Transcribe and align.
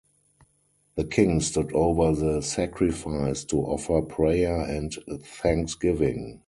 The 0.95 1.03
king 1.03 1.41
stood 1.41 1.71
over 1.75 2.11
the 2.15 2.41
sacrifice 2.41 3.43
to 3.43 3.57
offer 3.59 4.01
prayer 4.01 4.59
and 4.61 4.91
thanksgiving. 5.23 6.39